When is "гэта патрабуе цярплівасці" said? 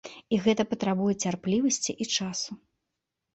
0.45-1.91